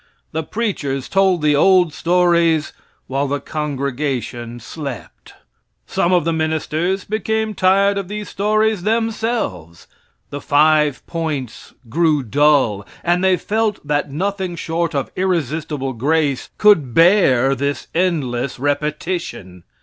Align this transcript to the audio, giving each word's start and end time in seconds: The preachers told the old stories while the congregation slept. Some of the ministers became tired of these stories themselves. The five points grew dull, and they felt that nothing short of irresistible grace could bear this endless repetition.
The 0.31 0.41
preachers 0.41 1.07
told 1.07 1.43
the 1.43 1.55
old 1.55 1.93
stories 1.93 2.73
while 3.05 3.27
the 3.27 3.39
congregation 3.39 4.59
slept. 4.59 5.35
Some 5.85 6.11
of 6.11 6.25
the 6.25 6.33
ministers 6.33 7.03
became 7.05 7.53
tired 7.53 7.99
of 7.99 8.07
these 8.07 8.27
stories 8.27 8.81
themselves. 8.81 9.85
The 10.31 10.41
five 10.41 11.05
points 11.05 11.75
grew 11.87 12.23
dull, 12.23 12.83
and 13.03 13.23
they 13.23 13.37
felt 13.37 13.85
that 13.85 14.09
nothing 14.11 14.55
short 14.55 14.95
of 14.95 15.11
irresistible 15.15 15.93
grace 15.93 16.49
could 16.57 16.95
bear 16.95 17.53
this 17.53 17.87
endless 17.93 18.57
repetition. 18.57 19.63